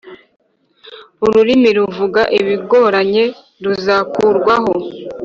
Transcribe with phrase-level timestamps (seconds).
[1.25, 3.23] Ururimi ruvuga ibigoramye
[3.63, 4.73] ruzakurwaho